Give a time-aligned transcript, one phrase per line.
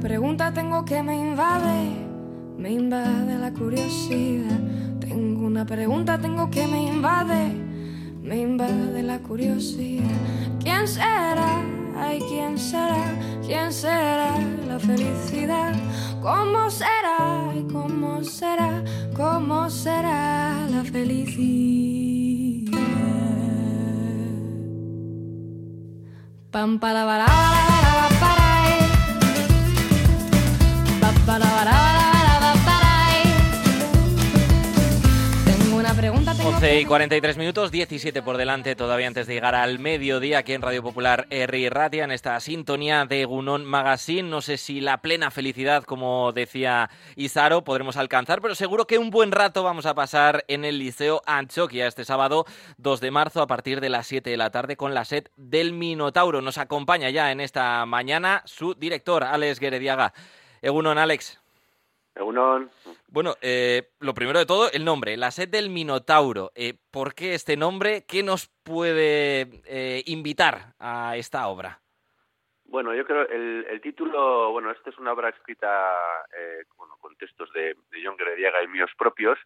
[0.00, 1.90] pregunta tengo que me invade,
[2.56, 4.58] me invade la curiosidad.
[4.98, 7.52] Tengo una pregunta tengo que me invade,
[8.22, 10.04] me invade la curiosidad.
[10.58, 11.62] ¿Quién será?
[11.96, 13.14] Ay, ¿quién será?
[13.46, 15.74] ¿Quién será la felicidad?
[16.22, 17.52] ¿Cómo será?
[17.54, 18.82] ¿Y cómo será?
[19.14, 21.60] ¿Cómo será la felicidad?
[26.50, 27.26] Pam para para
[28.18, 28.49] para
[36.08, 40.62] 11 y 43 minutos, 17 por delante todavía antes de llegar al mediodía aquí en
[40.62, 44.22] Radio Popular R Ratia, en esta sintonía de Gunón Magazine.
[44.22, 49.10] No sé si la plena felicidad, como decía Isaro, podremos alcanzar, pero seguro que un
[49.10, 52.46] buen rato vamos a pasar en el Liceo Anchoquia este sábado
[52.78, 55.74] 2 de marzo a partir de las 7 de la tarde con la set del
[55.74, 56.40] Minotauro.
[56.40, 60.14] Nos acompaña ya en esta mañana su director, Alex Guerediaga.
[60.62, 61.40] Egunon, Alex.
[63.08, 66.50] Bueno, eh, lo primero de todo, el nombre, la sed del Minotauro.
[66.54, 68.04] Eh, ¿Por qué este nombre?
[68.06, 71.80] ¿Qué nos puede eh, invitar a esta obra?
[72.64, 75.92] Bueno, yo creo el, el título, bueno, esta es una obra escrita
[77.00, 79.38] con textos de, de John Grediaga y míos propios,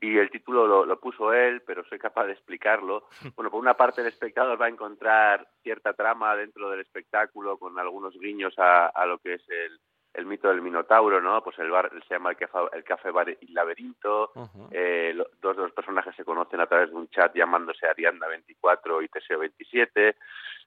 [0.00, 3.08] y el título lo, lo, puso él, pero soy capaz de explicarlo.
[3.34, 7.78] Bueno, por una parte el espectador va a encontrar cierta trama dentro del espectáculo con
[7.78, 9.80] algunos guiños a, a lo que es el,
[10.16, 11.42] el mito del Minotauro, ¿no?
[11.42, 14.32] Pues el bar se llama el Café, el café Bar y Laberinto.
[14.70, 19.02] eh, dos de los personajes se conocen a través de un chat llamándose Arianda 24
[19.02, 20.16] y Teseo 27.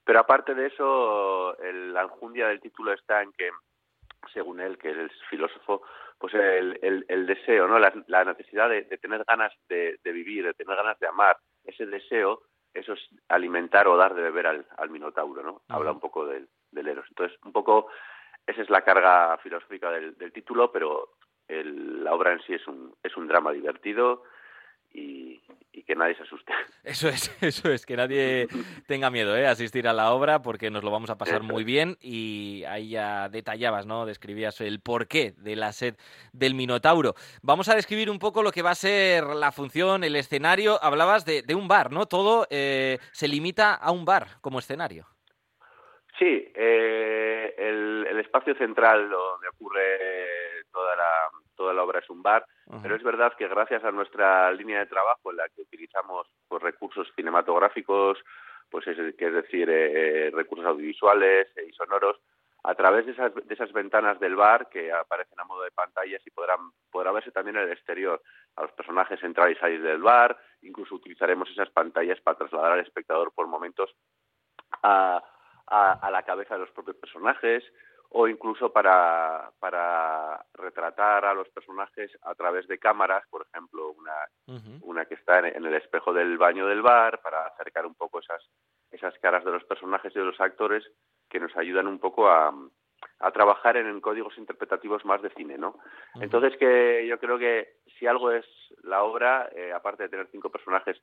[0.06, 3.50] Pero aparte de eso, el, la enjundia del título está en que,
[4.34, 5.82] según él, que es filósofo,
[6.18, 7.80] pues el, el, el deseo, ¿no?
[7.80, 11.38] La, la necesidad de, de, tener ganas de, de, vivir, de tener ganas de amar,
[11.64, 15.62] ese deseo, eso es alimentar o dar de beber al, al Minotauro, ¿no?
[15.70, 17.06] Habla un poco del, del Eros.
[17.10, 17.88] Entonces, un poco
[18.50, 22.96] esa es la carga filosófica del, título, pero el, la obra en sí es un,
[23.04, 24.24] es un drama divertido
[24.92, 25.40] y,
[25.86, 26.54] que nadie se asuste.
[26.84, 28.48] Eso es, eso es, que nadie
[28.86, 29.48] tenga miedo ¿eh?
[29.48, 33.28] asistir a la obra porque nos lo vamos a pasar muy bien y ahí ya
[33.30, 34.06] detallabas, ¿no?
[34.06, 35.96] Describías el porqué de la sed
[36.32, 37.16] del Minotauro.
[37.42, 40.84] Vamos a describir un poco lo que va a ser la función, el escenario.
[40.84, 42.06] Hablabas de, de un bar, ¿no?
[42.06, 45.08] Todo eh, se limita a un bar como escenario.
[46.20, 52.22] Sí, eh, el, el, espacio central donde ocurre toda la, toda la obra es un
[52.22, 52.82] bar, uh -huh.
[52.82, 56.62] pero es verdad que gracias a nuestra línea de trabajo en la que utilizamos pues,
[56.62, 58.20] recursos cinematográficos,
[58.70, 62.20] pues es, que es decir, eh, recursos audiovisuales y sonoros,
[62.64, 66.22] a través de esas, de esas ventanas del bar que aparecen a modo de pantallas
[66.26, 66.60] y podrán,
[66.92, 68.22] podrá verse también en el exterior
[68.58, 72.82] a los personajes entrar y salir del bar, incluso utilizaremos esas pantallas para trasladar al
[72.82, 73.96] espectador por momentos
[74.84, 75.24] a
[75.70, 77.64] a, a, la cabeza de los propios personajes
[78.12, 84.16] o incluso para, para retratar a los personajes a través de cámaras, por ejemplo, una,
[84.48, 84.80] uh -huh.
[84.82, 88.20] una que está en, en, el espejo del baño del bar, para acercar un poco
[88.20, 88.44] esas,
[88.90, 90.84] esas caras de los personajes y de los actores
[91.30, 92.52] que nos ayudan un poco a,
[93.20, 95.70] a trabajar en códigos interpretativos más de cine, ¿no?
[95.70, 96.24] Uh -huh.
[96.24, 98.46] Entonces que yo creo que si algo es
[98.84, 101.00] la obra, eh, aparte de tener cinco personajes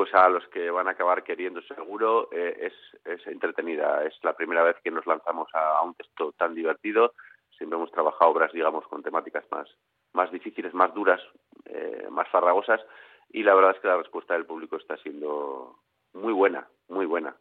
[0.00, 2.72] pues a los que van a acabar queriendo seguro eh, es,
[3.04, 4.02] es, entretenida.
[4.06, 7.12] Es la primera vez que nos lanzamos a, a, un texto tan divertido.
[7.50, 9.68] Siempre hemos trabajado obras, digamos, con temáticas más,
[10.14, 11.20] más difíciles, más duras,
[11.66, 12.80] eh, más farragosas
[13.28, 15.76] y la verdad es que la respuesta del público está siendo
[16.14, 17.36] muy buena, muy buena.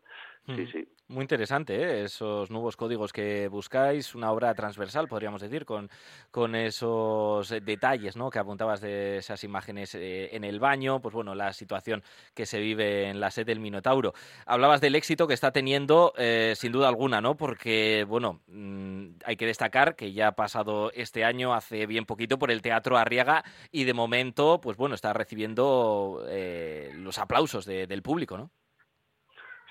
[0.47, 0.87] Sí, sí.
[1.07, 2.03] Muy interesante, ¿eh?
[2.03, 5.89] esos nuevos códigos que buscáis, una obra transversal, podríamos decir, con,
[6.31, 8.29] con esos detalles ¿no?
[8.29, 12.03] que apuntabas de esas imágenes eh, en el baño, pues bueno, la situación
[12.35, 14.13] que se vive en la sede del Minotauro.
[14.45, 17.37] Hablabas del éxito que está teniendo, eh, sin duda alguna, ¿no?
[17.37, 22.37] Porque, bueno, mmm, hay que destacar que ya ha pasado este año, hace bien poquito,
[22.37, 27.87] por el Teatro Arriaga y de momento, pues bueno, está recibiendo eh, los aplausos de,
[27.87, 28.51] del público, ¿no?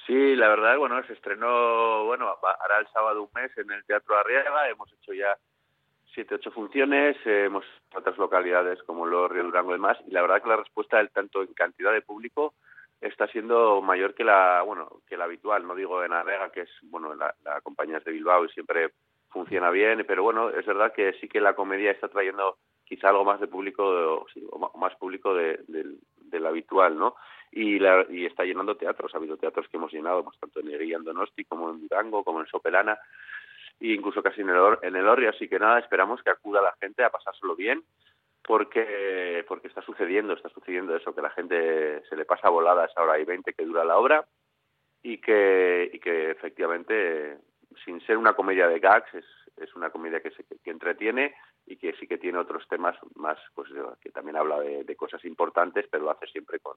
[0.08, 4.16] Sí, la verdad, bueno, se estrenó, bueno, hará el sábado un mes en el Teatro
[4.16, 5.36] Arriaga, hemos hecho ya
[6.14, 10.10] siete, ocho funciones, eh, hemos hecho otras localidades como los Río Durango y demás, y
[10.12, 12.55] la verdad que la respuesta, del tanto en cantidad de público,
[13.02, 16.70] está siendo mayor que la, bueno, que la habitual, no digo en Arriaga, que es,
[16.84, 18.93] bueno, la, la compañía es de Bilbao y siempre
[19.28, 22.56] funciona bien, pero bueno, es verdad que sí que la comedia está trayendo
[22.88, 27.14] quizá algo más de público, o más público de, del habitual, ¿no?
[27.50, 29.14] Y, la, y está llenando teatros.
[29.14, 32.24] Ha habido teatros que hemos llenado, pues, tanto en Eguía, en Donosti, como en Durango,
[32.24, 32.98] como en Sopelana,
[33.80, 35.26] e incluso casi en el, en el Orri.
[35.26, 37.84] Así que nada, esperamos que acuda la gente a pasárselo bien,
[38.42, 43.02] porque, porque está sucediendo, está sucediendo eso, que la gente se le pasa volada esa
[43.02, 44.26] hora y veinte que dura la obra
[45.02, 47.38] y que, y que efectivamente,
[47.84, 49.26] sin ser una comedia de gags, es,
[49.58, 51.34] es una comedia que, se, que entretiene
[51.66, 55.22] y que sí que tiene otros temas más, pues que también habla de, de cosas
[55.26, 56.76] importantes, pero lo hace siempre con,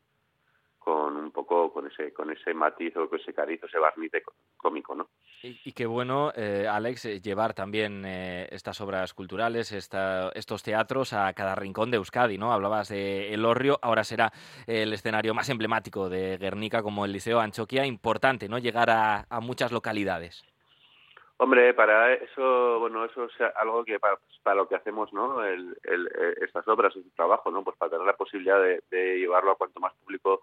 [0.84, 4.12] con un poco con ese con ese matiz o con ese cariz, ese barniz
[4.58, 5.10] cómico, ¿no?
[5.44, 11.14] Y, qué bueno, eh, Alex, eh, llevar también eh, estas obras culturales, esta, estos teatros
[11.14, 12.52] a cada rincón de Euskadi, ¿no?
[12.52, 14.32] Hablabas de El Orrio, ahora será
[14.66, 18.58] el escenario más emblemático de Guernica como el Liceo Anchoquia, importante, ¿no?
[18.58, 20.44] Llegar a, a muchas localidades.
[21.38, 25.44] Hombre, para eso, bueno, eso es algo que para, para lo que hacemos, ¿no?
[25.44, 26.08] El, el,
[26.42, 27.64] estas obras, este trabajo, ¿no?
[27.64, 30.42] Pues para tener la posibilidad de, de llevarlo a cuanto más público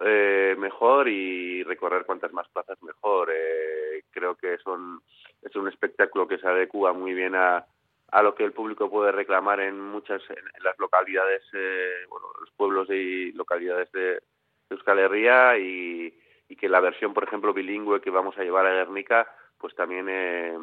[0.00, 3.30] eh, mejor y recorrer cuantas más plazas mejor.
[3.32, 5.00] Eh, creo que son,
[5.42, 7.64] es un espectáculo que se adecua muy bien a,
[8.08, 12.50] a lo que el público puede reclamar en muchas en, las localidades, eh, bueno, los
[12.52, 14.22] pueblos y localidades de,
[14.70, 16.12] Euskal Herria y,
[16.48, 20.06] y, que la versión, por ejemplo, bilingüe que vamos a llevar a Guernica, pues también
[20.08, 20.56] eh,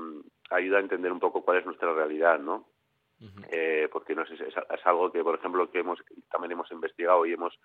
[0.49, 2.67] ayuda a entender un poco cuál es nuestra realidad, ¿no?
[3.51, 5.99] eh, porque no sé, es, es, algo que, por ejemplo, que hemos
[6.31, 7.57] también hemos investigado y hemos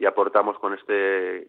[0.00, 1.46] y aportamos con este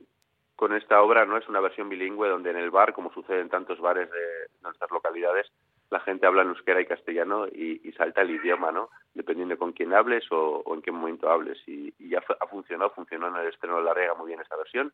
[0.56, 3.50] con esta obra no es una versión bilingüe donde en el bar como sucede en
[3.50, 5.52] tantos bares de nuestras localidades
[5.92, 9.74] la gente habla en euskera y castellano y, salta el idioma no dependiendo de con
[9.74, 11.60] quién hables o, en qué momento hables.
[11.68, 14.56] Y, y ya ha funcionado funcionó en el estreno de la Rega muy bien esta
[14.56, 14.94] versión.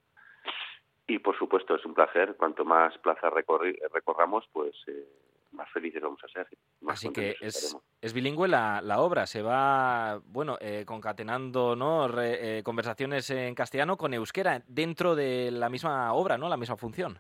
[1.06, 2.36] Y por supuesto es un placer.
[2.36, 5.08] Cuanto más plazas recorramos pues eh,
[5.52, 6.48] más felices vamos a ser.
[6.88, 12.08] Así que es, es, bilingüe la, la, obra, se va, bueno, eh, concatenando ¿no?
[12.08, 16.50] Re, eh, conversaciones en castellano con euskera dentro de la misma obra, ¿no?
[16.50, 17.20] La misma función.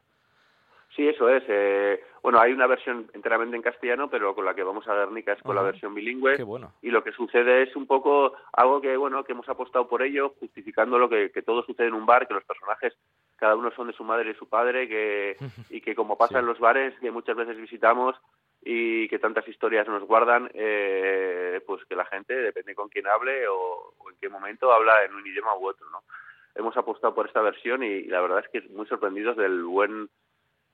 [0.95, 1.43] Sí, eso es.
[1.47, 5.33] Eh, bueno, hay una versión enteramente en castellano, pero con la que vamos a Guernica
[5.33, 5.61] es con uh -huh.
[5.61, 6.35] la versión bilingüe.
[6.35, 6.73] Qué bueno.
[6.81, 10.33] Y lo que sucede es un poco algo que, bueno, que hemos apostado por ello,
[10.39, 12.97] justificando lo que, que todo sucede en un bar, que los personajes
[13.37, 15.37] cada uno son de su madre y su padre, que,
[15.69, 16.39] y que como pasa sí.
[16.39, 18.15] en los bares, que muchas veces visitamos
[18.61, 23.47] y que tantas historias nos guardan, eh, pues que la gente, depende con quién hable
[23.47, 26.03] o, o, en qué momento, habla en un idioma u otro, ¿no?
[26.55, 30.09] Hemos apostado por esta versión y, y la verdad es que muy sorprendidos del buen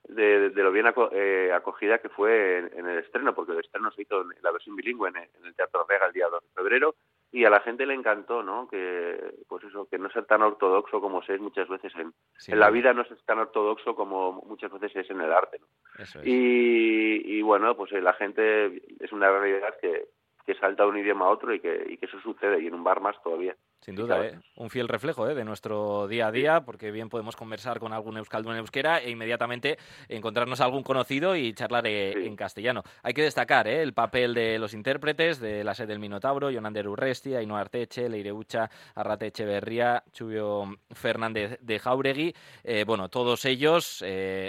[0.07, 3.59] de, de, lo bien aco eh, acogida que fue en, en, el estreno, porque el
[3.59, 6.41] estreno se hizo en la versión bilingüe en, en el Teatro Rega el día 2
[6.41, 6.95] de febrero
[7.33, 8.67] y a la gente le encantó, ¿no?
[8.67, 12.51] Que, pues eso, que no ser tan ortodoxo como se es muchas veces en, sí,
[12.51, 15.67] en la vida, no ser tan ortodoxo como muchas veces es en el arte, ¿no?
[15.97, 16.27] Eso es.
[16.27, 20.09] y, y bueno, pues la gente es una realidad que,
[20.45, 22.75] que salta de un idioma a otro y que, y que eso sucede, y en
[22.75, 23.55] un bar más todavía.
[23.83, 24.39] Sin duda, ¿eh?
[24.55, 25.35] un fiel reflejo ¿eh?
[25.35, 29.09] de nuestro día a día, porque bien podemos conversar con algún euskaldun en euskera e
[29.09, 29.77] inmediatamente
[30.07, 32.25] encontrarnos a algún conocido y charlar eh, sí.
[32.25, 32.83] en castellano.
[33.03, 33.81] Hay que destacar ¿eh?
[33.81, 38.69] el papel de los intérpretes de la sede del Minotauro, Jonander Urresti, Ainhoa Arteche, Leireucha,
[38.95, 42.33] Arrate Echeverría, Chubio Fernández de Jauregui,
[42.63, 44.01] eh, bueno, todos ellos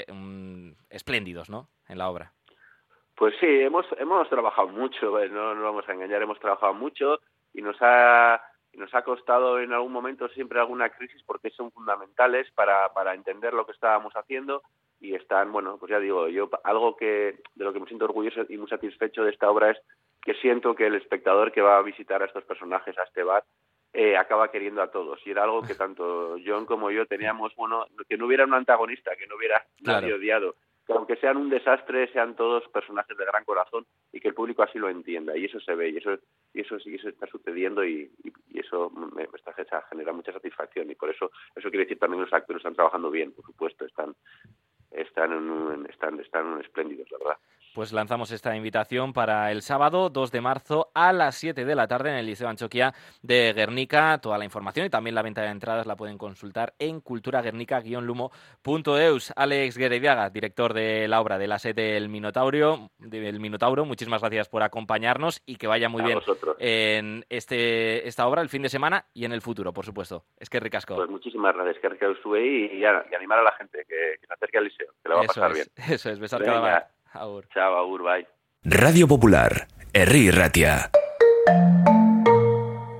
[0.08, 2.32] um, espléndidos, ¿no?, en la obra.
[3.16, 7.18] Pues sí, hemos, hemos trabajado mucho, no nos vamos a engañar, hemos trabajado mucho
[7.52, 8.40] y nos ha,
[8.76, 13.52] nos ha costado en algún momento siempre alguna crisis porque son fundamentales para, para entender
[13.54, 14.62] lo que estábamos haciendo
[15.00, 18.42] y están, bueno, pues ya digo, yo algo que de lo que me siento orgulloso
[18.48, 19.78] y muy satisfecho de esta obra es
[20.22, 23.44] que siento que el espectador que va a visitar a estos personajes, a este bar,
[23.92, 25.20] eh, acaba queriendo a todos.
[25.26, 29.14] Y era algo que tanto John como yo teníamos, bueno, que no hubiera un antagonista,
[29.16, 30.00] que no hubiera claro.
[30.00, 34.28] nadie odiado, que aunque sean un desastre, sean todos personajes de gran corazón y que
[34.28, 35.36] el público así lo entienda.
[35.36, 36.18] Y eso se ve, y eso,
[36.52, 40.32] y eso sí eso está sucediendo y, y, y eso me, me está, genera mucha
[40.32, 40.90] satisfacción.
[40.90, 43.86] Y por eso, eso quiere decir también que los actores están trabajando bien, por supuesto,
[43.86, 44.14] están,
[44.90, 47.38] están, en un, están, están espléndidos, la verdad.
[47.74, 51.88] Pues lanzamos esta invitación para el sábado 2 de marzo a las 7 de la
[51.88, 54.18] tarde en el Liceo Anchoquia de Guernica.
[54.18, 59.32] Toda la información y también la venta de entradas la pueden consultar en culturaguernica-lumo.eus.
[59.34, 64.48] Alex Guerediaga, director de la obra de la sede del Minotauro, del Minotauro, muchísimas gracias
[64.48, 66.54] por acompañarnos y que vaya muy a bien vosotros.
[66.60, 70.26] en este, esta obra el fin de semana y en el futuro, por supuesto.
[70.38, 70.94] Es que ricasco.
[70.94, 74.32] Pues muchísimas gracias, que ricasco y, y, y, animar a la gente que, que se
[74.32, 75.66] acerque al liceo, que le va a pasar es, bien.
[75.92, 76.84] Eso es, besar cada vez.
[77.14, 77.46] Agur.
[77.54, 78.26] Chao, agur, bye.
[78.64, 80.90] Radio Popular, Herri Ratia.